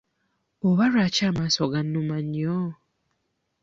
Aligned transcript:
Oba 0.67 0.85
lwaki 0.91 1.21
amaaso 1.29 1.61
gannuma 1.73 2.17
nnyo? 2.25 2.57